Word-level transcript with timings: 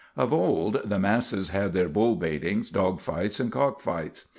Of 0.17 0.33
old, 0.33 0.81
the 0.83 0.97
masses 0.97 1.49
had 1.49 1.73
their 1.73 1.87
bull 1.87 2.15
baitings, 2.15 2.71
dog 2.71 2.99
fights, 2.99 3.39
and 3.39 3.51
cock 3.51 3.81
fights. 3.81 4.25